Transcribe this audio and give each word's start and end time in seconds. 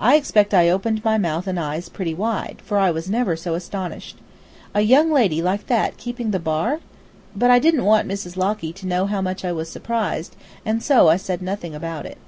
I 0.00 0.16
expect 0.16 0.52
I 0.52 0.68
opened 0.68 1.04
my 1.04 1.16
mouth 1.16 1.46
and 1.46 1.60
eyes 1.60 1.88
pretty 1.88 2.12
wide, 2.12 2.56
for 2.64 2.76
I 2.76 2.90
was 2.90 3.08
never 3.08 3.36
so 3.36 3.54
astonished. 3.54 4.16
A 4.74 4.80
young 4.80 5.12
lady 5.12 5.40
like 5.40 5.68
that 5.68 5.96
keeping 5.96 6.32
the 6.32 6.40
bar! 6.40 6.80
But 7.36 7.48
I 7.48 7.60
didn't 7.60 7.84
want 7.84 8.08
Mrs. 8.08 8.36
Locky 8.36 8.72
to 8.72 8.86
know 8.88 9.06
how 9.06 9.20
much 9.20 9.44
I 9.44 9.52
was 9.52 9.70
surprised, 9.70 10.34
and 10.66 10.82
so 10.82 11.06
I 11.08 11.18
said 11.18 11.40
nothing 11.40 11.72
about 11.72 12.04
it. 12.04 12.18